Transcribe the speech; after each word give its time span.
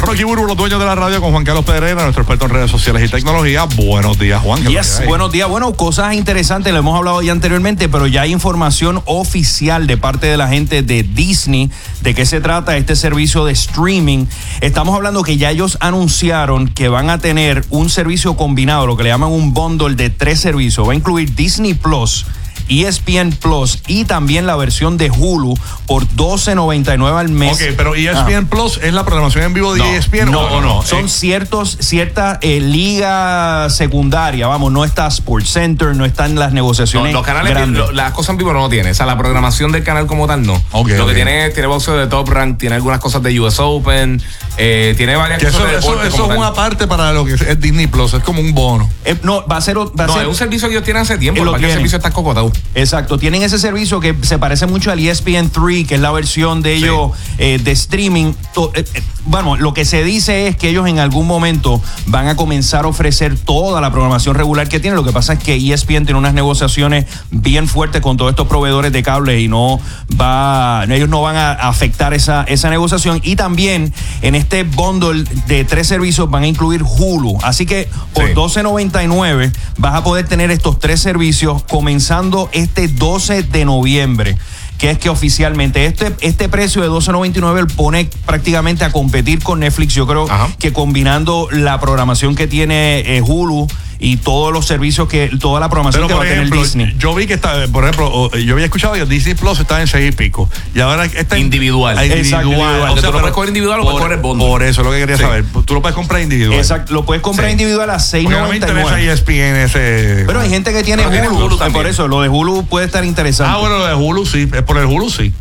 Rocky 0.00 0.24
Burbu, 0.24 0.46
los 0.46 0.56
dueños 0.56 0.78
de 0.78 0.86
la 0.86 0.94
radio, 0.94 1.20
con 1.20 1.32
Juan 1.32 1.44
Carlos 1.44 1.64
Pedrera, 1.64 2.02
nuestro 2.02 2.22
experto 2.22 2.44
en 2.44 2.50
redes 2.52 2.70
sociales 2.70 3.02
y 3.04 3.08
tecnología. 3.08 3.64
Buenos 3.64 4.18
días, 4.18 4.42
Juan. 4.42 4.62
¿qué 4.62 4.68
Yes, 4.68 5.02
buenos 5.06 5.32
días. 5.32 5.48
Bueno, 5.48 5.72
cosas 5.72 6.14
interesantes, 6.14 6.72
lo 6.72 6.78
hemos 6.78 6.96
hablado 6.96 7.22
ya 7.22 7.32
anteriormente, 7.32 7.88
pero 7.88 8.06
ya 8.06 8.22
hay 8.22 8.32
información 8.32 9.02
oficial 9.06 9.86
de 9.86 9.96
parte 9.96 10.26
de 10.26 10.36
la 10.36 10.48
gente 10.48 10.82
de 10.82 11.02
Disney 11.02 11.70
de 12.02 12.14
qué 12.14 12.26
se 12.26 12.40
trata 12.40 12.76
este 12.76 12.94
servicio 12.94 13.44
de 13.44 13.52
streaming. 13.52 14.26
Estamos 14.60 14.94
hablando 14.94 15.22
que 15.22 15.38
ya 15.38 15.50
ellos 15.50 15.78
anunciaron 15.80 16.68
que 16.68 16.88
van 16.88 17.10
a 17.10 17.18
tener 17.18 17.64
un 17.70 17.90
servicio 17.90 18.36
combinado, 18.36 18.86
lo 18.86 18.96
que 18.96 19.02
le 19.02 19.08
llaman 19.08 19.30
un 19.30 19.54
bundle 19.54 19.94
de 19.96 20.10
tres 20.10 20.40
servicios. 20.40 20.86
Va 20.86 20.92
a 20.92 20.96
incluir 20.96 21.34
Disney 21.34 21.74
Plus. 21.74 22.26
ESPN 22.68 23.32
Plus 23.32 23.78
y 23.86 24.04
también 24.04 24.46
la 24.46 24.56
versión 24.56 24.96
de 24.96 25.10
Hulu 25.10 25.56
por 25.86 26.06
12.99 26.08 27.18
al 27.18 27.28
mes. 27.28 27.54
Ok, 27.54 27.74
pero 27.76 27.94
ESPN 27.94 28.46
Plus 28.46 28.78
es 28.82 28.92
la 28.92 29.04
programación 29.04 29.44
en 29.44 29.54
vivo 29.54 29.72
de 29.74 29.80
No, 29.80 29.84
ESPN 29.86 30.30
no, 30.30 30.40
o, 30.40 30.56
o 30.56 30.60
no? 30.60 30.82
Son 30.82 31.06
Eh, 31.06 31.08
ciertos, 31.08 31.76
cierta 31.80 32.38
eh, 32.42 32.60
liga 32.60 33.68
secundaria, 33.70 34.46
vamos, 34.46 34.72
no 34.72 34.84
está 34.84 35.06
Sports 35.08 35.50
Center, 35.52 35.94
no 35.94 36.04
están 36.04 36.34
las 36.34 36.48
No, 36.50 36.54
negociaciones 36.56 37.12
los 37.12 37.24
canales, 37.24 37.52
grandes. 37.52 37.78
lo- 37.80 37.92
las 37.92 38.12
cosas 38.12 38.30
en 38.30 38.38
vivo 38.38 38.52
no 38.52 38.60
lo 38.60 38.68
tiene. 38.68 38.90
O 38.90 38.94
sea, 38.94 39.06
la 39.06 39.16
programación 39.18 39.72
del 39.72 39.84
canal 39.84 40.06
como 40.06 40.26
tal 40.26 40.44
no. 40.46 40.54
Ok, 40.72 40.88
lo 40.90 41.06
que 41.06 41.14
tiene, 41.14 41.50
tiene 41.50 41.66
boxeo 41.68 41.96
de 41.96 42.06
Top 42.06 42.28
Rank, 42.28 42.58
tiene 42.58 42.74
algunas 42.76 43.00
cosas 43.00 43.22
de 43.22 43.38
US 43.40 43.58
Open, 43.60 44.20
eh, 44.58 44.94
tiene 44.96 45.16
varias 45.16 45.38
que 45.38 45.46
cosas 45.46 45.60
eso, 45.60 45.68
de 45.70 45.78
eso, 45.78 45.88
deporte 45.90 46.08
eso 46.08 46.16
como 46.22 46.32
es 46.34 46.38
una 46.38 46.52
parte 46.54 46.86
para 46.86 47.12
lo 47.12 47.24
que 47.24 47.34
es 47.34 47.60
Disney 47.60 47.86
Plus, 47.86 48.14
es 48.14 48.22
como 48.22 48.40
un 48.40 48.54
bono. 48.54 48.88
Eh, 49.04 49.16
no, 49.22 49.46
va 49.46 49.56
a 49.58 49.60
ser, 49.60 49.76
va 49.78 49.82
a 50.04 50.06
No, 50.06 50.12
ser 50.14 50.22
es 50.22 50.28
un 50.28 50.34
servicio 50.34 50.68
que 50.68 50.74
ellos 50.74 50.84
tienen 50.84 51.02
hace 51.02 51.18
tiempo, 51.18 51.44
lo 51.44 51.52
para 51.52 51.60
que 51.60 51.66
el 51.66 51.70
tienen. 51.70 51.78
servicio 51.90 51.96
está 51.98 52.10
cocotado. 52.10 52.50
Exacto, 52.74 53.18
tienen 53.18 53.42
ese 53.42 53.58
servicio 53.58 54.00
que 54.00 54.14
se 54.22 54.38
parece 54.38 54.66
mucho 54.66 54.90
al 54.92 54.98
ESPN 54.98 55.48
3, 55.50 55.86
que 55.86 55.94
es 55.94 56.00
la 56.00 56.10
versión 56.12 56.60
de 56.60 56.74
ellos 56.74 57.12
eh, 57.38 57.58
de 57.62 57.70
streaming. 57.72 58.34
To- 58.52 58.70
eh, 58.74 58.84
eh, 58.94 59.02
bueno, 59.24 59.56
lo 59.56 59.72
que 59.74 59.84
se 59.84 60.04
dice 60.04 60.46
es 60.46 60.56
que 60.56 60.68
ellos 60.68 60.86
en 60.86 60.98
algún 60.98 61.26
momento 61.26 61.82
van 62.06 62.28
a 62.28 62.36
comenzar 62.36 62.84
a 62.84 62.88
ofrecer 62.88 63.36
toda 63.38 63.80
la 63.80 63.90
programación 63.90 64.34
regular 64.36 64.68
que 64.68 64.78
tienen. 64.78 64.96
Lo 64.96 65.04
que 65.04 65.12
pasa 65.12 65.32
es 65.32 65.38
que 65.38 65.54
ESPN 65.56 66.04
tiene 66.04 66.14
unas 66.18 66.34
negociaciones 66.34 67.06
bien 67.30 67.66
fuertes 67.66 68.02
con 68.02 68.16
todos 68.18 68.30
estos 68.30 68.46
proveedores 68.46 68.92
de 68.92 69.02
cable 69.02 69.40
y 69.40 69.48
no 69.48 69.80
va, 70.20 70.84
ellos 70.88 71.08
no 71.08 71.22
van 71.22 71.36
a 71.36 71.52
afectar 71.52 72.14
esa, 72.14 72.44
esa 72.44 72.70
negociación. 72.70 73.20
Y 73.24 73.36
también 73.36 73.92
en 74.22 74.34
este 74.34 74.62
bundle 74.64 75.24
de 75.46 75.64
tres 75.64 75.88
servicios 75.88 76.30
van 76.30 76.42
a 76.44 76.46
incluir 76.46 76.82
Hulu. 76.84 77.38
Así 77.42 77.64
que 77.66 77.88
por 78.12 78.26
Sí. 78.26 78.32
12.99 78.34 79.52
vas 79.78 79.94
a 79.94 80.04
poder 80.04 80.26
tener 80.28 80.50
estos 80.50 80.78
tres 80.78 81.00
servicios 81.00 81.62
comenzando 81.64 82.45
este 82.52 82.88
12 82.88 83.42
de 83.44 83.64
noviembre. 83.64 84.36
Que 84.78 84.90
es 84.90 84.98
que 84.98 85.08
oficialmente 85.08 85.86
este, 85.86 86.14
este 86.20 86.50
precio 86.50 86.82
de 86.82 86.90
12.99 86.90 87.60
lo 87.60 87.66
pone 87.68 88.10
prácticamente 88.26 88.84
a 88.84 88.92
competir 88.92 89.42
con 89.42 89.60
Netflix. 89.60 89.94
Yo 89.94 90.06
creo 90.06 90.30
Ajá. 90.30 90.50
que 90.58 90.72
combinando 90.74 91.48
la 91.50 91.80
programación 91.80 92.34
que 92.34 92.46
tiene 92.46 93.00
eh, 93.00 93.22
Hulu 93.22 93.66
y 93.98 94.18
todos 94.18 94.52
los 94.52 94.66
servicios 94.66 95.08
que, 95.08 95.30
toda 95.40 95.58
la 95.60 95.68
programación 95.68 96.06
Pero 96.06 96.20
que 96.20 96.26
va 96.26 96.30
a 96.30 96.34
tener 96.34 96.50
Disney. 96.50 96.94
yo 96.98 97.14
vi 97.14 97.26
que 97.26 97.34
está, 97.34 97.66
por 97.72 97.84
ejemplo, 97.84 98.10
o- 98.12 98.36
yo 98.36 98.52
había 98.54 98.66
escuchado 98.66 98.94
que 98.94 99.04
Disney 99.06 99.34
Plus 99.34 99.58
estaba 99.60 99.80
en 99.80 99.86
seis 99.86 100.12
y 100.12 100.16
pico. 100.16 100.50
Y 100.74 100.80
ahora 100.80 101.06
está 101.06 101.38
Individual. 101.38 101.98
Exacto, 101.98 102.46
individual. 102.48 102.94
Que 102.94 103.00
tú 103.00 103.06
lo 103.06 103.12
puedes 103.20 103.34
coger 103.34 103.48
individual 103.48 103.80
o 103.80 103.84
por, 103.84 104.02
puedes 104.02 104.20
bundle. 104.22 104.46
Por 104.46 104.62
eso 104.62 104.80
es 104.82 104.86
lo 104.86 104.92
que 104.92 104.98
quería 104.98 105.16
Sí. 105.16 105.22
saber. 105.22 105.44
Tú 105.64 105.74
lo 105.74 105.82
puedes 105.82 105.94
comprar 105.94 106.20
individual. 106.20 106.58
Exacto, 106.58 106.92
lo 106.92 107.04
puedes 107.06 107.22
comprar 107.22 107.48
Sí. 107.48 107.52
individual 107.52 107.90
a 107.90 107.96
Porque 107.98 108.22
no 108.28 108.48
me 108.48 108.56
interesa 108.56 108.96
6.99. 108.96 109.12
ESPN 109.12 109.56
ese. 109.64 110.24
Pero 110.26 110.40
hay 110.40 110.50
gente 110.50 110.72
que 110.72 110.82
tiene 110.82 111.04
Pero 111.08 111.30
Hulu, 111.32 111.46
Hulu 111.46 111.56
también. 111.56 111.72
por 111.72 111.86
eso 111.86 112.08
lo 112.08 112.20
de 112.22 112.28
Hulu 112.28 112.66
puede 112.66 112.86
estar 112.86 113.04
interesante. 113.04 113.52
Ah, 113.54 113.58
bueno, 113.58 113.78
lo 113.78 113.86
de 113.86 113.94
Hulu 113.94 114.26
sí. 114.26 114.48
Es 114.52 114.62
por 114.62 114.76
el 114.78 114.84
Hulu 114.86 115.10
sí. 115.10 115.32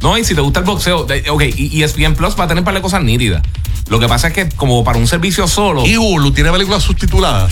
No, 0.00 0.16
y 0.16 0.24
si 0.24 0.34
te 0.34 0.40
gusta 0.40 0.60
el 0.60 0.66
boxeo, 0.66 1.00
ok, 1.30 1.42
y 1.56 1.82
ESPN 1.82 2.14
Plus 2.14 2.38
va 2.38 2.44
a 2.44 2.48
tener 2.48 2.60
un 2.60 2.64
par 2.64 2.74
de 2.74 2.80
cosas 2.80 3.02
nítidas. 3.02 3.42
Lo 3.88 3.98
que 3.98 4.06
pasa 4.06 4.28
es 4.28 4.34
que 4.34 4.48
como 4.50 4.84
para 4.84 4.98
un 4.98 5.06
servicio 5.06 5.48
solo, 5.48 5.84
Y 5.86 5.96
Hulu 5.96 6.30
tiene 6.32 6.50
películas 6.52 6.82
subtituladas. 6.82 7.50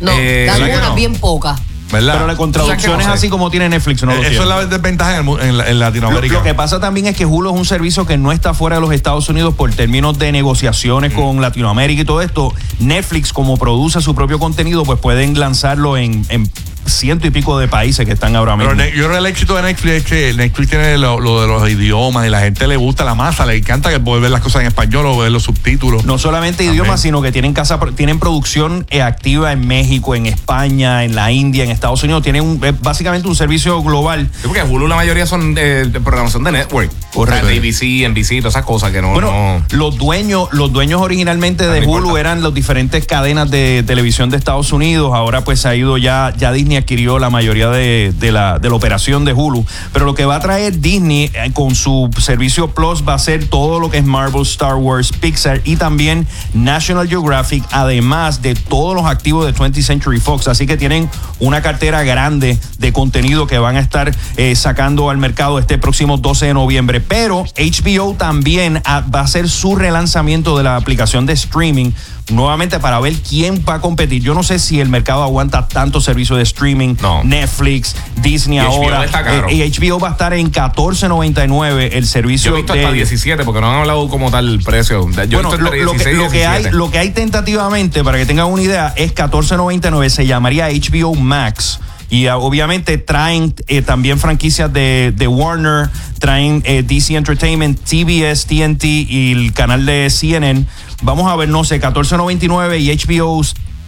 No, 0.00 0.12
Eh, 0.12 0.44
dan 0.46 0.60
¿verdad 0.60 0.72
que 0.72 0.78
unas 0.78 0.88
no? 0.90 0.94
bien 0.96 1.14
pocas. 1.14 1.60
¿Verdad? 1.92 2.12
Pero 2.14 2.26
la 2.28 2.36
contradicción 2.36 2.92
O 2.92 2.96
sea, 2.98 3.06
que 3.08 3.12
es 3.14 3.18
así 3.18 3.28
como 3.28 3.50
tiene 3.50 3.68
Netflix, 3.68 4.00
no 4.04 4.12
lo 4.12 4.18
Eh, 4.18 4.20
Eso 4.20 4.28
tiene. 4.28 4.42
es 4.44 4.48
la 4.48 4.64
desventaja 4.66 5.10
en, 5.10 5.16
el 5.18 5.24
mu- 5.24 5.38
en 5.38 5.58
la- 5.58 5.68
en 5.68 5.80
Lo, 5.80 5.86
Latinoamérica. 5.86 6.34
lo 6.34 6.42
que 6.44 6.54
pasa 6.54 6.78
también 6.78 7.08
es 7.08 7.16
que 7.16 7.26
Hulu 7.26 7.50
es 7.50 7.56
un 7.56 7.64
servicio 7.64 8.06
que 8.06 8.16
no 8.16 8.30
está 8.30 8.54
fuera 8.54 8.76
de 8.76 8.80
los 8.82 8.92
Estados 8.92 9.28
Unidos 9.28 9.54
por 9.56 9.72
términos 9.72 10.16
de 10.16 10.30
negociaciones 10.30 11.12
con 11.12 11.40
Latinoamérica 11.40 12.02
y 12.02 12.04
todo 12.04 12.22
esto. 12.22 12.54
Netflix, 12.78 13.32
como 13.32 13.56
produce 13.56 14.00
su 14.00 14.14
propio 14.14 14.38
contenido, 14.38 14.84
pues 14.84 15.00
pueden 15.00 15.36
lanzarlo 15.40 15.96
en, 15.96 16.24
en 16.28 16.48
ciento 16.86 17.26
y 17.26 17.30
pico 17.30 17.58
de 17.58 17.68
países 17.68 18.04
que 18.06 18.12
están 18.12 18.34
ahora 18.36 18.56
mismo. 18.56 18.72
Pero 18.76 18.88
yo 18.90 18.94
creo 19.04 19.10
que 19.12 19.16
el 19.18 19.26
éxito 19.26 19.54
de 19.56 19.62
Netflix 19.62 19.94
es 19.96 20.04
que 20.04 20.34
Netflix 20.34 20.70
tiene 20.70 20.98
lo, 20.98 21.20
lo 21.20 21.40
de 21.40 21.46
los 21.48 21.68
idiomas 21.70 22.26
y 22.26 22.30
la 22.30 22.40
gente 22.40 22.66
le 22.66 22.76
gusta 22.76 23.04
la 23.04 23.14
masa, 23.14 23.46
le 23.46 23.56
encanta 23.56 23.90
que 23.90 24.00
puede 24.00 24.20
ver 24.22 24.30
las 24.30 24.40
cosas 24.40 24.62
en 24.62 24.68
español 24.68 25.06
o 25.06 25.16
ver 25.18 25.30
los 25.30 25.42
subtítulos. 25.44 26.04
No 26.04 26.18
solamente 26.18 26.64
Amén. 26.64 26.74
idiomas, 26.74 27.00
sino 27.00 27.22
que 27.22 27.32
tienen 27.32 27.52
casa, 27.52 27.78
tienen 27.96 28.18
producción 28.18 28.86
eh, 28.90 29.02
activa 29.02 29.52
en 29.52 29.66
México, 29.66 30.14
en 30.14 30.26
España, 30.26 31.04
en 31.04 31.14
la 31.14 31.30
India, 31.32 31.64
en 31.64 31.70
Estados 31.70 32.02
Unidos. 32.02 32.22
Tienen 32.22 32.42
un- 32.42 32.64
es 32.64 32.80
básicamente 32.80 33.28
un 33.28 33.36
servicio 33.36 33.82
global. 33.82 34.28
Sí, 34.34 34.40
porque 34.48 34.62
Hulu 34.62 34.86
la 34.88 34.96
mayoría 34.96 35.26
son 35.26 35.54
eh, 35.56 35.86
de 35.90 36.00
programación 36.00 36.44
de 36.44 36.52
network. 36.52 36.90
Correcto. 37.14 37.46
O 37.46 37.48
sea, 37.50 37.58
ABC, 37.58 38.08
NBC, 38.08 38.38
todas 38.40 38.54
esas 38.54 38.64
cosas 38.64 38.90
que 38.92 39.00
no. 39.02 39.12
Bueno, 39.12 39.30
no- 39.32 39.64
los 39.76 39.96
dueños, 39.96 40.48
los 40.52 40.72
dueños 40.72 41.00
originalmente 41.00 41.66
de 41.66 41.80
no 41.80 41.86
Hulu 41.88 41.98
importa. 41.98 42.20
eran 42.20 42.42
las 42.42 42.54
diferentes 42.54 43.04
cadenas 43.06 43.50
de 43.50 43.82
televisión 43.86 44.30
de 44.30 44.36
Estados 44.36 44.72
Unidos. 44.72 45.12
Ahora 45.14 45.42
pues 45.44 45.66
ha 45.66 45.74
ido 45.74 45.98
ya, 45.98 46.32
ya 46.36 46.52
Disney 46.52 46.69
adquirió 46.76 47.18
la 47.18 47.30
mayoría 47.30 47.68
de, 47.68 48.12
de 48.18 48.32
la, 48.32 48.58
de 48.58 48.68
la 48.68 48.74
operación 48.74 49.24
de 49.24 49.32
Hulu. 49.32 49.64
Pero 49.92 50.04
lo 50.04 50.14
que 50.14 50.24
va 50.24 50.36
a 50.36 50.40
traer 50.40 50.80
Disney 50.80 51.30
eh, 51.34 51.50
con 51.52 51.74
su 51.74 52.10
servicio 52.18 52.68
Plus 52.72 53.06
va 53.06 53.14
a 53.14 53.18
ser 53.18 53.46
todo 53.48 53.80
lo 53.80 53.90
que 53.90 53.98
es 53.98 54.04
Marvel, 54.04 54.42
Star 54.42 54.76
Wars, 54.76 55.12
Pixar 55.12 55.60
y 55.64 55.76
también 55.76 56.26
National 56.54 57.08
Geographic, 57.08 57.64
además 57.70 58.42
de 58.42 58.54
todos 58.54 58.94
los 58.94 59.06
activos 59.06 59.46
de 59.46 59.54
20th 59.54 59.82
Century 59.82 60.20
Fox. 60.20 60.48
Así 60.48 60.66
que 60.66 60.76
tienen 60.76 61.08
una 61.38 61.62
cartera 61.62 62.02
grande 62.02 62.58
de 62.78 62.92
contenido 62.92 63.46
que 63.46 63.58
van 63.58 63.76
a 63.76 63.80
estar 63.80 64.14
eh, 64.36 64.54
sacando 64.56 65.10
al 65.10 65.18
mercado 65.18 65.58
este 65.58 65.78
próximo 65.78 66.16
12 66.16 66.46
de 66.46 66.54
noviembre. 66.54 67.00
Pero 67.00 67.44
HBO 67.56 68.14
también 68.14 68.82
ah, 68.84 69.04
va 69.14 69.20
a 69.20 69.24
hacer 69.24 69.48
su 69.48 69.76
relanzamiento 69.76 70.56
de 70.56 70.64
la 70.64 70.76
aplicación 70.76 71.26
de 71.26 71.32
streaming 71.32 71.92
nuevamente 72.30 72.78
para 72.78 73.00
ver 73.00 73.14
quién 73.14 73.64
va 73.68 73.74
a 73.74 73.80
competir. 73.80 74.22
Yo 74.22 74.34
no 74.34 74.42
sé 74.42 74.58
si 74.58 74.80
el 74.80 74.88
mercado 74.88 75.22
aguanta 75.22 75.68
tanto 75.68 76.00
servicio 76.00 76.36
de 76.36 76.42
streaming, 76.42 76.59
No. 77.00 77.24
Netflix, 77.24 77.96
Disney 78.16 78.58
Y 78.58 78.60
HBO 78.60 78.66
ahora. 78.66 79.04
Eh, 79.48 79.54
y 79.54 79.70
HBO 79.70 79.98
va 79.98 80.08
a 80.08 80.12
estar 80.12 80.32
en 80.34 80.52
14.99 80.52 81.90
el 81.92 82.06
servicio 82.06 82.50
Yo 82.50 82.56
he 82.56 82.60
visto 82.60 82.74
de 82.74 82.80
hasta 82.80 82.92
17 82.92 83.44
porque 83.44 83.60
no 83.60 83.70
han 83.70 83.80
hablado 83.80 84.08
como 84.08 84.30
tal 84.30 84.48
el 84.48 84.62
precio. 84.62 85.08
Yo 85.28 85.42
bueno, 85.42 85.56
lo, 85.56 85.70
que, 85.70 85.78
16 85.78 86.14
y 86.14 86.18
lo 86.18 86.30
que 86.30 86.46
hay, 86.46 86.62
17. 86.62 86.76
lo 86.76 86.90
que 86.90 86.98
hay 86.98 87.10
tentativamente, 87.10 88.04
para 88.04 88.18
que 88.18 88.26
tengan 88.26 88.46
una 88.46 88.62
idea, 88.62 88.92
es 88.96 89.14
14.99, 89.14 90.08
se 90.08 90.26
llamaría 90.26 90.68
HBO 90.68 91.14
Max. 91.14 91.80
Y 92.10 92.26
ah, 92.26 92.38
obviamente 92.38 92.98
traen 92.98 93.54
eh, 93.68 93.82
también 93.82 94.18
franquicias 94.18 94.72
de, 94.72 95.12
de 95.16 95.28
Warner, 95.28 95.88
traen 96.18 96.60
eh, 96.66 96.82
DC 96.82 97.14
Entertainment, 97.14 97.78
TBS, 97.78 98.46
TNT 98.46 98.84
y 98.84 99.32
el 99.32 99.52
canal 99.52 99.86
de 99.86 100.10
CNN. 100.10 100.66
Vamos 101.02 101.30
a 101.30 101.36
ver, 101.36 101.48
no 101.48 101.62
sé, 101.62 101.80
14.99 101.80 102.80
y 102.80 102.90
HBO 102.96 103.40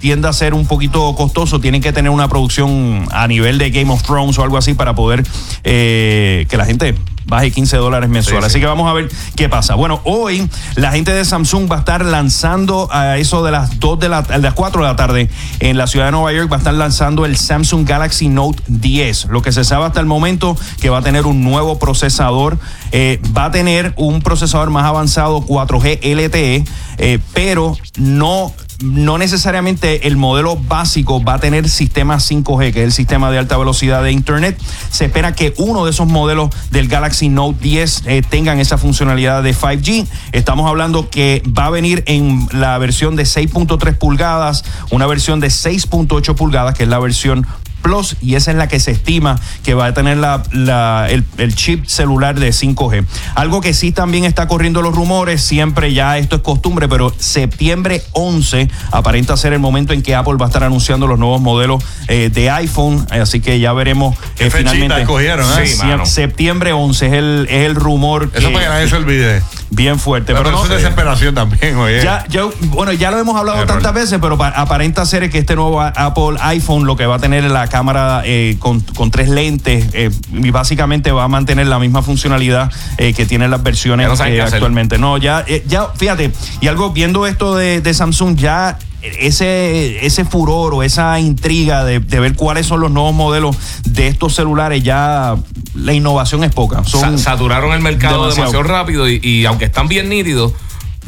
tiende 0.03 0.29
a 0.29 0.33
ser 0.33 0.53
un 0.53 0.67
poquito 0.67 1.15
costoso, 1.15 1.61
tienen 1.61 1.81
que 1.81 1.93
tener 1.93 2.11
una 2.11 2.29
producción 2.29 3.07
a 3.13 3.29
nivel 3.29 3.57
de 3.57 3.71
Game 3.71 3.91
of 3.93 4.03
Thrones 4.03 4.37
o 4.37 4.43
algo 4.43 4.59
así 4.59 4.75
para 4.75 4.97
poder 4.97 5.25
eh, 5.63 6.45
que 6.51 6.57
la 6.57 6.67
gente 6.67 6.97
baje 7.27 7.51
15 7.51 7.77
dólares 7.77 8.09
mensual. 8.09 8.43
Sí, 8.43 8.43
sí. 8.43 8.47
Así 8.47 8.61
que 8.61 8.67
vamos 8.67 8.91
a 8.91 8.93
ver 8.93 9.09
qué 9.37 9.49
pasa. 9.49 9.75
Bueno, 9.75 10.01
hoy 10.05 10.49
la 10.77 10.93
gente 10.93 11.13
de 11.13 11.25
Samsung 11.25 11.71
va 11.71 11.77
a 11.77 11.79
estar 11.81 12.05
lanzando 12.05 12.89
a 12.91 13.19
eso 13.19 13.43
de 13.45 13.51
las 13.51 13.79
2 13.79 14.01
de 14.01 14.09
la, 14.09 14.23
de 14.23 14.39
las 14.39 14.55
4 14.55 14.83
de 14.83 14.89
la 14.89 14.97
tarde 14.97 15.31
en 15.61 15.77
la 15.77 15.87
ciudad 15.87 16.07
de 16.07 16.13
Nueva 16.13 16.33
York 16.33 16.51
va 16.51 16.57
a 16.57 16.59
estar 16.59 16.75
lanzando 16.75 17.25
el 17.25 17.37
Samsung 17.37 17.87
Galaxy 17.87 18.29
Note 18.29 18.63
10. 18.67 19.27
Lo 19.27 19.43
que 19.43 19.53
se 19.53 19.65
sabe 19.65 19.85
hasta 19.85 20.01
el 20.01 20.07
momento 20.07 20.57
que 20.81 20.91
va 20.91 20.99
a 20.99 21.03
tener 21.03 21.27
un 21.27 21.43
nuevo 21.43 21.79
procesador, 21.79 22.59
eh, 22.91 23.21
va 23.37 23.47
a 23.47 23.51
tener 23.51 23.95
un 23.97 24.23
procesador 24.23 24.71
más 24.71 24.85
avanzado 24.85 25.41
4G 25.43 26.01
LTE, 26.03 26.65
eh, 26.99 27.19
pero 27.33 27.77
no 27.97 28.53
no 28.83 29.17
necesariamente 29.17 30.09
el 30.09 30.17
modelo 30.17 30.57
básico 30.57 31.23
va 31.23 31.35
a 31.35 31.39
tener 31.39 31.69
sistema 31.69 32.17
5G, 32.17 32.73
que 32.73 32.81
es 32.81 32.87
el 32.87 32.93
sistema 32.93 33.31
de 33.31 33.39
alta 33.39 33.57
velocidad 33.57 34.03
de 34.03 34.13
Internet. 34.13 34.61
Se 34.91 35.05
espera 35.05 35.35
que 35.35 35.55
uno 35.57 35.85
de 35.85 35.93
esos 35.93 36.09
modelos 36.09 36.51
del 36.71 36.89
Galaxy 36.89 37.12
Note 37.21 37.59
10 37.61 38.03
eh, 38.07 38.23
tengan 38.29 38.59
esa 38.59 38.79
funcionalidad 38.79 39.43
de 39.43 39.55
5G. 39.55 40.07
Estamos 40.33 40.69
hablando 40.69 41.11
que 41.11 41.43
va 41.47 41.67
a 41.67 41.71
venir 41.71 42.03
en 42.07 42.49
la 42.53 42.79
versión 42.79 43.17
de 43.17 43.25
6.3 43.25 43.97
pulgadas, 43.99 44.65
una 44.91 45.07
versión 45.07 45.41
de 45.41 45.49
6.8 45.49 46.35
pulgadas, 46.35 46.75
que 46.75 46.85
es 46.85 46.89
la 46.89 46.99
versión 46.99 47.47
Plus 47.83 48.17
y 48.21 48.37
esa 48.37 48.53
es 48.53 48.57
la 48.57 48.69
que 48.69 48.81
se 48.81 48.93
estima 48.93 49.39
que 49.65 49.75
va 49.75 49.87
a 49.87 49.95
tener 49.95 50.17
la, 50.19 50.43
la- 50.53 51.07
el, 51.11 51.25
el 51.39 51.55
chip 51.55 51.87
celular 51.87 52.39
de 52.39 52.51
5G. 52.51 53.05
Algo 53.35 53.61
que 53.61 53.75
sí 53.75 53.93
también 53.93 54.25
está 54.25 54.47
corriendo 54.49 54.83
los 54.83 54.95
rumores, 54.95 55.43
siempre 55.43 55.93
ya 55.93 56.17
esto 56.19 56.37
es 56.37 56.43
costumbre, 56.43 56.89
pero 56.89 57.13
septiembre 57.19 58.03
11 58.13 58.69
aparenta 58.93 59.37
ser 59.37 59.53
el 59.53 59.59
momento 59.59 59.93
en 59.93 60.03
que 60.03 60.15
Apple 60.15 60.35
va 60.41 60.47
a 60.47 60.49
estar 60.49 60.65
anunciando 60.65 61.07
los 61.07 61.19
nuevos 61.19 61.41
modelos 61.41 61.83
eh, 62.09 62.31
de 62.33 62.51
iPhone, 62.51 63.07
así 63.11 63.41
que 63.41 63.59
ya 63.61 63.73
veremos 63.73 64.17
Qué 64.37 64.47
eh, 64.47 64.51
finalmente. 64.51 65.01
escogieron, 65.01 65.47
¿eh? 65.61 65.67
Sí, 65.67 65.77
septiembre 66.05 66.73
11 66.73 67.07
es 67.07 67.13
el, 67.13 67.47
es 67.51 67.67
el 67.67 67.75
rumor 67.75 68.31
Eso 68.35 68.49
que- 68.49 68.55
para 68.55 68.65
que 68.67 68.71
nadie 68.71 68.89
se 68.89 68.97
olvide. 68.97 69.43
Bien 69.75 69.99
fuerte. 69.99 70.33
Pero, 70.33 70.45
Pero, 70.45 70.57
no, 70.59 70.63
es 70.65 70.69
desesperación 70.69 71.35
también, 71.35 71.77
oye. 71.77 72.03
ya, 72.03 72.25
ya- 72.29 72.45
bueno, 72.61 72.93
ya 72.93 73.11
lo 73.11 73.19
hemos 73.19 73.37
hablado 73.37 73.59
Error. 73.63 73.69
tantas 73.75 73.95
veces, 73.95 74.19
pero 74.21 74.37
pa- 74.39 74.49
aparenta 74.49 75.05
ser 75.07 75.31
que 75.31 75.39
este 75.39 75.57
nuevo 75.57 75.81
Apple 75.81 76.37
iPhone 76.41 76.85
lo 76.85 76.95
que 76.97 77.07
va 77.07 77.17
a 77.17 77.19
tener 77.19 77.45
es 77.45 77.51
la 77.51 77.67
cámara 77.69 78.23
eh, 78.25 78.57
con, 78.59 78.81
con 78.81 79.11
tres 79.11 79.29
lentes 79.29 79.87
eh, 79.95 80.11
y 80.33 80.51
básicamente 80.51 81.11
va 81.13 81.25
a 81.25 81.29
mantener 81.29 81.67
la 81.67 81.79
misma 81.79 82.03
funcionalidad 82.03 82.71
eh, 82.99 83.15
que 83.15 83.25
tienen 83.27 83.51
las 83.51 83.63
versiones 83.63 84.07
no 84.09 84.15
actualmente. 84.45 84.99
No, 84.99 85.17
ya, 85.19 85.45
ya, 85.67 85.89
fíjate, 85.97 86.33
y 86.61 86.69
algo 86.69 86.91
viendo 86.91 87.27
esto 87.27 87.57
de, 87.57 87.81
de 87.81 87.95
Samsung, 87.95 88.37
ya 88.37 88.79
ese, 89.03 90.05
ese 90.07 90.25
furor 90.25 90.75
o 90.75 90.83
esa 90.83 91.19
intriga 91.21 91.85
de, 91.85 92.01
de 92.01 92.21
ver 92.21 92.35
cuáles 92.35 92.67
son 92.67 92.81
los 92.81 92.91
nuevos 92.91 93.15
modelos 93.15 93.57
de 93.85 94.07
estos 94.09 94.35
celulares, 94.35 94.83
ya 94.83 95.37
la 95.75 95.93
innovación 95.93 96.45
es 96.45 96.53
poca. 96.55 96.85
Son, 96.85 97.19
Sa- 97.19 97.31
saturaron 97.33 97.73
el 97.73 97.81
mercado 97.81 98.23
demasiado. 98.23 98.51
demasiado, 98.53 98.79
rápido 98.79 99.09
y, 99.09 99.21
y 99.23 99.45
aunque 99.47 99.65
están 99.67 99.89
bien 99.89 100.09
nítidos, 100.09 100.53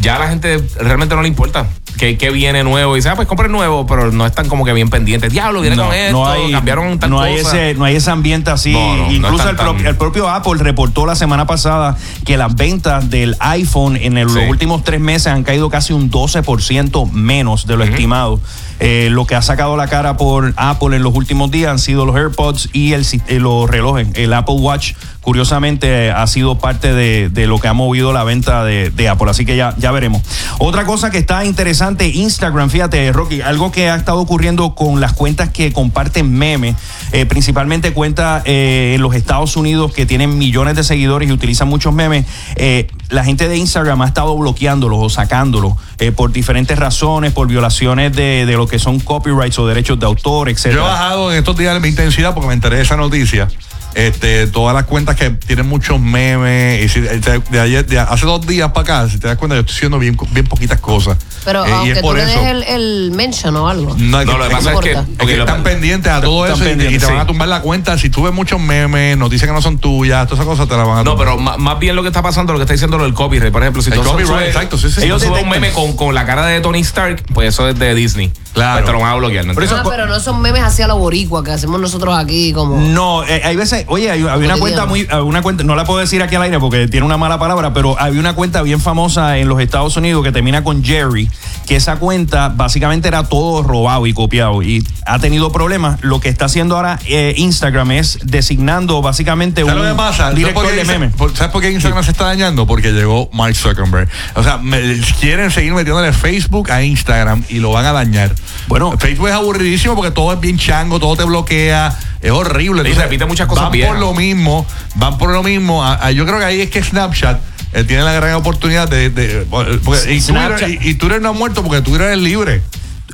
ya 0.00 0.17
a 0.17 0.19
la 0.19 0.29
gente 0.29 0.62
realmente 0.79 1.14
no 1.14 1.23
le 1.23 1.29
importa 1.29 1.69
que, 1.99 2.17
que 2.19 2.31
viene 2.31 2.64
nuevo. 2.64 2.94
Y 2.94 2.99
dice, 2.99 3.08
ah, 3.08 3.17
pues 3.17 3.29
compre 3.29 3.49
nuevo, 3.49 3.87
pero 3.87 4.11
no 4.12 4.26
están 4.26 4.49
como 4.49 4.64
que 4.64 4.73
bien 4.73 4.91
pendientes. 4.91 5.32
Diablo, 5.32 5.61
viene 5.61 5.76
con 5.76 5.93
esto, 5.94 6.25
cambiaron 6.52 6.99
tal 6.99 7.11
no 7.11 7.17
cosa. 7.17 7.29
hay 7.29 7.35
ese 7.37 7.75
no 7.75 7.85
hay 7.85 7.96
ese 7.96 8.11
ambiente 8.11 8.50
así. 8.50 8.73
No, 8.73 8.96
no, 8.96 9.06
no 9.06 9.12
incluso 9.12 9.49
el, 9.49 9.56
pro- 9.56 9.76
el 9.79 9.96
propio 9.96 10.29
Apple 10.29 10.55
reportó 10.58 11.06
la 11.06 11.14
semana 11.14 11.46
pasada 11.46 11.96
que 12.25 12.37
las 12.37 12.55
ventas 12.55 13.11
del 13.11 13.37
iPhone 13.41 13.96
en 13.96 14.19
el- 14.19 14.29
Sí. 14.29 14.37
los 14.41 14.49
últimos 14.50 14.82
tres 14.85 15.00
meses 15.00 15.29
han 15.29 15.44
caído 15.44 15.69
casi 15.70 15.93
un 15.93 16.11
12% 16.11 17.11
menos 17.12 17.67
de 17.67 17.76
lo 17.76 17.85
estimado. 17.85 18.41
Eh, 18.81 19.08
lo 19.11 19.25
que 19.26 19.35
ha 19.37 19.43
sacado 19.43 19.76
la 19.76 19.87
cara 19.87 20.17
por 20.17 20.52
Apple 20.56 20.96
en 20.96 21.02
los 21.05 21.14
últimos 21.14 21.50
días 21.50 21.70
han 21.70 21.79
sido 21.79 22.05
los 22.06 22.17
AirPods 22.17 22.70
y 22.73 22.93
el, 22.93 23.06
eh, 23.29 23.38
los 23.38 23.70
relojes. 23.70 24.08
El 24.14 24.32
Apple 24.32 24.56
Watch 24.56 24.94
curiosamente 25.20 26.11
ha 26.11 26.26
sido 26.26 26.58
parte 26.58 26.93
de, 26.93 27.29
de 27.29 27.46
lo 27.46 27.58
que 27.58 27.69
ha 27.69 27.73
movido 27.73 28.12
la 28.12 28.25
venta 28.25 28.64
de, 28.64 28.91
de 28.91 29.08
Apple. 29.08 29.31
Así 29.31 29.44
que 29.44 29.56
ya, 29.56 29.75
ya 29.79 29.91
veremos 29.91 30.23
otra 30.59 30.85
cosa 30.85 31.11
que 31.11 31.19
está 31.19 31.45
interesante 31.45 32.09
Instagram 32.09 32.71
fíjate 32.71 33.12
Rocky 33.12 33.41
algo 33.41 33.71
que 33.71 33.91
ha 33.91 33.97
estado 33.97 34.21
ocurriendo 34.21 34.75
con 34.75 35.01
las 35.01 35.12
cuentas 35.12 35.51
que 35.51 35.73
comparten 35.73 36.33
memes 36.33 36.77
eh, 37.12 37.27
principalmente 37.27 37.93
cuentas 37.93 38.43
eh, 38.47 38.93
en 38.95 39.03
los 39.03 39.15
Estados 39.15 39.56
Unidos 39.56 39.93
que 39.93 40.06
tienen 40.06 40.39
millones 40.39 40.77
de 40.77 40.85
seguidores 40.85 41.29
y 41.29 41.33
utilizan 41.33 41.69
muchos 41.69 41.93
memes 41.93 42.27
eh, 42.56 42.89
la 43.11 43.25
gente 43.25 43.49
de 43.49 43.56
Instagram 43.56 44.03
ha 44.03 44.06
estado 44.06 44.37
bloqueándolos 44.37 44.99
o 45.01 45.09
sacándolos 45.09 45.75
por 46.17 46.33
diferentes 46.33 46.79
razones 46.79 47.33
por 47.33 47.47
violaciones 47.47 48.12
de, 48.12 48.45
lo 48.56 48.67
que 48.67 48.79
son 48.79 48.99
copyrights 49.01 49.59
o 49.59 49.67
derechos 49.67 49.99
de 49.99 50.06
autor 50.06 50.53
Yo 50.53 50.71
he 50.71 50.77
bajado 50.77 51.33
en 51.33 51.39
estos 51.39 51.56
días 51.56 51.81
mi 51.81 51.89
intensidad 51.89 52.35
porque 52.35 52.49
me 52.49 52.55
enteré 52.55 52.77
de 52.77 52.83
esa 52.83 52.97
noticia. 52.97 53.49
Este, 53.94 54.46
todas 54.49 54.75
las 54.75 54.85
cuentas 54.85 55.14
que 55.17 55.31
tienen 55.31 55.69
muchos 55.69 56.00
memes. 56.00 56.85
Y 56.85 56.88
si- 56.88 57.00
de, 57.00 57.19
de 57.50 57.61
ayer, 57.61 57.87
de 57.87 57.99
hace 58.00 58.26
dos 58.26 58.44
días 58.46 58.70
para 58.73 58.81
acá, 59.02 59.08
si 59.08 59.19
te 59.19 59.29
das 59.29 59.37
cuenta, 59.37 59.55
yo 59.55 59.61
estoy 59.61 59.76
haciendo 59.76 59.99
bien, 59.99 60.17
bien 60.32 60.46
poquitas 60.46 60.81
cosas. 60.81 61.17
Pero 61.44 61.64
Eh, 61.64 61.69
y 61.69 61.73
aunque 61.73 61.91
es 61.93 61.99
tú 61.99 62.02
por 62.02 62.17
le 62.17 62.25
des 62.25 62.35
eso. 62.35 62.46
el, 62.46 62.62
el 62.64 63.11
mention 63.12 63.55
o 63.56 63.69
algo. 63.69 63.94
No, 63.96 64.20
es 64.20 64.26
No, 64.26 64.32
que- 64.32 64.38
lo 64.38 64.49
que 64.49 64.55
pasa 64.55 64.73
es 64.73 64.81
que. 64.81 64.91
Es 64.93 65.38
están 65.38 65.62
pendientes 65.62 66.11
a 66.12 66.20
todo 66.20 66.46
eso 66.46 66.64
y- 66.69 66.94
y, 66.94 66.99
te 66.99 67.06
van 67.06 67.19
a 67.19 67.26
tumbar 67.26 67.49
la 67.49 67.61
cuenta. 67.61 67.96
Si 67.99 68.11
tú 68.11 68.23
ves 68.25 68.32
muchos 68.32 68.61
memes, 68.61 69.17
noticias 69.17 69.49
que 69.49 69.55
no 69.55 69.62
son 69.62 69.79
tuyas, 69.79 70.26
todas 70.26 70.41
esas 70.41 70.46
cosas 70.46 70.69
te 70.69 70.76
las 70.76 70.87
van 70.87 70.99
a 70.99 71.05
No, 71.05 71.12
tumbar. 71.12 71.26
pero 71.29 71.38
ma- 71.41 71.56
más 71.56 71.79
bien 71.79 71.94
lo 71.94 72.02
que 72.02 72.08
está 72.08 72.23
pasando, 72.23 72.52
lo 72.52 72.58
que 72.58 72.64
está 72.64 72.73
diciendo 72.75 72.99
lo 72.99 73.05
del 73.05 73.14
copyright. 73.14 73.52
Por 73.52 73.62
ejemplo, 73.62 73.81
si 73.82 73.91
El 73.91 73.96
tú 74.00 74.02
copyright, 74.05 74.29
subes- 74.29 74.46
exacto, 74.49 74.76
sí, 74.79 74.88
sí. 74.91 75.00
si 75.00 75.06
Ellos 75.06 75.23
tú 75.23 75.29
subes 75.29 75.43
un 75.44 75.49
meme 75.50 75.70
con, 75.70 75.94
con 75.96 76.14
la 76.14 76.26
cara 76.26 76.46
de 76.46 76.61
Tony 76.61 76.81
Stark, 76.81 77.23
pues 77.32 77.50
eso 77.50 77.69
es 77.69 77.79
de 77.79 77.94
Disney. 77.94 78.32
Claro. 78.55 78.75
Pues 78.77 78.87
te 78.87 78.93
lo 78.93 79.01
van 79.01 79.12
a 79.12 79.17
bloquear. 79.17 79.45
¿no? 79.47 79.55
Por 79.55 79.65
eso- 79.65 79.77
Ah, 79.77 79.83
pero 79.89 80.06
no 80.06 80.19
son 80.21 80.41
memes 80.41 80.62
hacia 80.62 80.87
la 80.87 80.95
boricua 80.95 81.43
que 81.45 81.51
hacemos 81.51 81.81
nosotros 81.81 82.17
aquí 82.17 82.53
como... 82.53 82.77
No, 82.81 83.25
eh, 83.25 83.43
hay 83.45 83.56
veces, 83.56 83.85
oye, 83.89 84.11
hay, 84.11 84.23
había 84.27 84.47
una 84.49 84.56
cuenta 84.59 84.87
muy, 84.87 85.03
había 85.11 85.23
una 85.25 85.43
cuenta, 85.43 85.65
no 85.65 85.75
la 85.75 85.85
puedo 85.85 85.99
decir 85.99 86.23
aquí 86.23 86.37
al 86.37 86.43
aire 86.43 86.61
porque 86.61 86.87
tiene 86.89 87.05
una 87.05 87.17
mala 87.17 87.39
palabra, 87.39 87.73
pero 87.75 87.99
había 88.01 88.21
una 88.21 88.35
cuenta 88.35 88.62
bien 88.62 88.81
famosa 88.81 89.39
en 89.39 89.49
los 89.49 89.61
Estados 89.61 89.97
Unidos 89.97 90.23
que 90.25 90.31
termina 90.33 90.62
con 90.62 90.85
Jerry, 90.85 91.29
que 91.67 91.77
esa 91.77 91.97
cuenta 91.97 92.49
básicamente 92.49 93.09
era 93.09 93.25
todo 93.25 93.62
robado 93.65 94.06
y 94.06 94.15
copiado 94.15 94.62
y 94.62 94.87
ha 95.05 95.19
tenido 95.19 95.51
problemas. 95.51 95.99
Lo 96.03 96.21
que 96.21 96.29
está 96.29 96.45
haciendo 96.45 96.77
ahora 96.77 97.01
eh, 97.06 97.35
Instagram 97.37 97.91
es 97.91 98.19
designando 98.23 99.03
básicamente 99.03 99.65
un 99.65 99.71
¿Sabes 99.71 99.85
lo 99.85 99.91
que 99.91 99.97
pasa? 99.97 100.17
¿Sabes 100.17 100.37
director 100.37 100.62
por 100.62 100.71
qué 100.73 100.77
de 100.77 100.83
Insta- 100.85 100.93
memes. 100.99 101.15
por- 101.17 101.37
¿Sabes 101.37 101.53
por 101.53 101.61
qué 101.61 101.73
Instagram 101.73 102.05
se 102.05 102.12
está 102.12 102.25
dañando? 102.27 102.67
Porque 102.69 102.93
llegó 102.93 103.29
Mark 103.33 103.56
Zuckerberg. 103.56 104.09
O 104.37 104.43
sea, 104.45 104.59
me- 104.59 105.01
quieren 105.21 105.51
seguir 105.51 105.73
metiéndole 105.75 106.12
Facebook 106.12 106.71
a 106.71 106.83
Instagram 106.85 107.43
y 107.49 107.59
lo 107.59 107.73
van 107.73 107.87
a 107.87 107.93
dañar. 107.93 108.33
Bueno. 108.69 108.96
Facebook 108.99 109.29
es 109.29 109.35
aburridísimo 109.35 109.94
porque 109.94 110.11
todo 110.11 110.32
es 110.32 110.41
bien 110.41 110.58
chango, 110.58 110.99
todo 111.00 111.17
te 111.17 111.25
bloquea, 111.25 111.96
es 112.20 112.31
horrible. 112.31 112.88
Y 112.88 112.93
repite 112.94 113.25
muchas 113.26 113.46
cosas 113.46 113.64
Van 113.64 113.73
viejas. 113.73 113.91
por 113.93 114.00
lo 114.00 114.14
mismo, 114.14 114.67
van 114.96 115.19
por 115.19 115.31
lo 115.31 115.43
mismo. 115.43 115.85
A- 115.85 116.06
a- 116.06 116.11
yo 116.12 116.25
creo 116.26 116.38
que 116.38 116.44
ahí 116.44 116.61
es 116.61 116.70
que 116.70 116.82
Snapchat 116.82 117.41
eh, 117.73 117.85
tiene 117.85 118.02
la 118.05 118.12
gran 118.12 118.35
oportunidad 118.35 118.88
de... 118.88 119.11
de- 119.11 119.46
porque- 119.50 119.79
y. 120.14 120.20
Twitter, 120.20 120.79
y- 120.82 120.91
y 120.91 120.94
Twitter 120.94 121.20
no 121.20 121.31
ha 121.31 121.32
muerto 121.32 121.62
porque 121.64 121.82
Twitter 121.82 122.12
es 122.12 122.19
libre. 122.19 122.62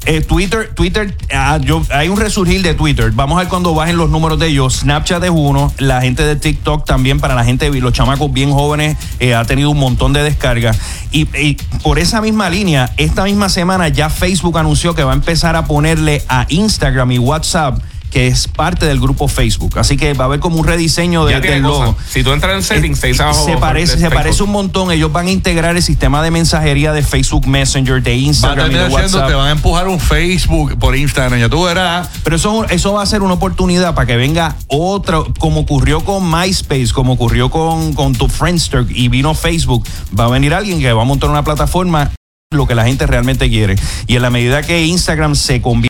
Eh, 0.06 0.22
Twitter, 0.22 0.72
Twitter, 0.75 1.14
ah, 1.32 1.58
yo, 1.60 1.82
hay 1.90 2.08
un 2.08 2.19
resurgir 2.19 2.62
de 2.62 2.72
Twitter. 2.75 3.10
Vamos 3.12 3.37
a 3.37 3.40
ver 3.40 3.48
cuando 3.48 3.75
bajen 3.75 3.98
los 3.98 4.08
números 4.08 4.38
de 4.38 4.46
ellos. 4.46 4.76
Snapchat 4.76 5.22
es 5.25 5.31
uno, 5.31 5.72
la 5.78 6.00
gente 6.00 6.22
de 6.22 6.37
TikTok 6.37 6.87
también, 6.87 7.20
para 7.20 7.34
la 7.34 7.44
gente, 7.44 7.69
los 7.69 7.92
chamacos 7.92 8.32
bien 8.32 8.50
jóvenes, 8.50 8.96
eh, 9.19 9.34
ha 9.34 9.44
tenido 9.44 9.70
un 9.70 9.78
montón 9.78 10.12
de 10.14 10.22
descargas. 10.22 10.78
Y, 11.12 11.28
y 11.38 11.58
por 11.82 11.98
esa 11.98 12.22
misma 12.22 12.48
línea, 12.48 12.92
esta 12.96 13.25
misma 13.25 13.50
semana 13.50 13.88
ya 13.88 14.08
Facebook 14.08 14.56
anunció 14.58 14.94
que 14.94 15.04
va 15.04 15.12
a 15.12 15.16
empezar 15.16 15.54
a 15.54 15.66
ponerle 15.66 16.22
a 16.28 16.46
Instagram 16.48 17.12
y 17.12 17.19
WhatsApp 17.19 17.81
que 18.10 18.26
es 18.26 18.48
parte 18.48 18.86
del 18.86 19.00
grupo 19.00 19.28
Facebook. 19.28 19.78
Así 19.78 19.96
que 19.96 20.12
va 20.14 20.24
a 20.24 20.26
haber 20.26 20.40
como 20.40 20.56
un 20.56 20.66
rediseño 20.66 21.24
de, 21.24 21.40
del 21.40 21.62
logo. 21.62 21.96
Si 22.08 22.22
tú 22.22 22.32
entras 22.32 22.54
en 22.54 22.62
settings, 22.62 23.00
te 23.00 23.08
dice 23.08 23.22
abajo, 23.22 23.44
se 23.44 23.56
parece, 23.56 23.98
se 23.98 24.10
parece 24.10 24.42
un 24.42 24.50
montón. 24.50 24.90
Ellos 24.90 25.12
van 25.12 25.28
a 25.28 25.30
integrar 25.30 25.76
el 25.76 25.82
sistema 25.82 26.22
de 26.22 26.30
mensajería 26.30 26.92
de 26.92 27.02
Facebook 27.02 27.46
Messenger, 27.46 28.02
de 28.02 28.10
Va 28.10 28.16
a 28.16 28.18
Instagram 28.18 28.70
y 28.70 28.74
de 28.74 28.88
WhatsApp. 28.88 29.28
te 29.28 29.34
van 29.34 29.48
a 29.48 29.50
empujar 29.52 29.88
un 29.88 30.00
Facebook 30.00 30.78
por 30.78 30.96
Instagram. 30.96 31.38
Ya 31.40 31.48
tú 31.48 31.64
verás. 31.64 32.08
Pero 32.24 32.36
eso, 32.36 32.64
eso 32.68 32.92
va 32.92 33.02
a 33.02 33.06
ser 33.06 33.22
una 33.22 33.34
oportunidad 33.34 33.94
para 33.94 34.06
que 34.06 34.16
venga 34.16 34.56
otra, 34.66 35.20
como 35.38 35.60
ocurrió 35.60 36.00
con 36.04 36.30
MySpace, 36.30 36.92
como 36.92 37.12
ocurrió 37.12 37.50
con, 37.50 37.94
con 37.94 38.14
tu 38.14 38.28
Friendster 38.28 38.86
y 38.90 39.08
vino 39.08 39.34
Facebook. 39.34 39.86
Va 40.18 40.24
a 40.24 40.28
venir 40.28 40.54
alguien 40.54 40.80
que 40.80 40.92
va 40.92 41.02
a 41.02 41.04
montar 41.04 41.30
una 41.30 41.44
plataforma 41.44 42.10
lo 42.52 42.66
que 42.66 42.75
la 42.75 42.85
gente 42.85 43.06
realmente 43.06 43.49
quiere. 43.49 43.76
Y 44.08 44.16
en 44.16 44.23
la 44.23 44.30
medida 44.30 44.62
que 44.62 44.85
Instagram 44.85 45.37
se 45.37 45.62
convierte. 45.62 45.89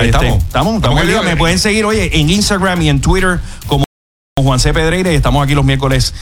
Ahí 0.00 0.08
Este, 0.08 0.26
estamos. 0.26 0.44
Estamos, 0.44 0.74
Estamos 0.76 1.24
Me 1.24 1.36
pueden 1.36 1.58
seguir, 1.58 1.84
oye, 1.84 2.18
en 2.18 2.30
Instagram 2.30 2.82
y 2.82 2.88
en 2.88 3.00
Twitter 3.00 3.38
como 3.66 3.84
Juan 4.42 4.58
C. 4.58 4.72
Pedreira 4.72 5.12
y 5.12 5.14
estamos 5.14 5.44
aquí 5.44 5.54
los 5.54 5.64
miércoles 5.64 6.14